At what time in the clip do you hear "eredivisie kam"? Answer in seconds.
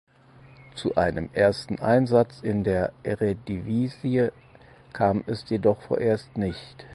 3.03-5.23